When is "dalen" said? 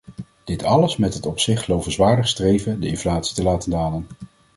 3.71-4.07